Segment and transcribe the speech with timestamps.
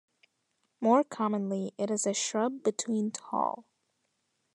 [0.79, 3.65] More commonly it is a shrub between tall.